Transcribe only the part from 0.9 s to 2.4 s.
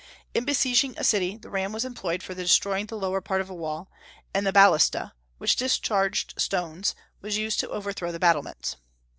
a city, the ram was employed for